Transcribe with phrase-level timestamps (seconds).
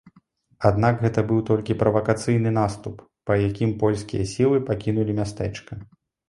[0.69, 2.95] Аднак гэта быў толькі правакацыйны наступ,
[3.31, 5.81] па якім польскія сілы пакінулі мястэчка.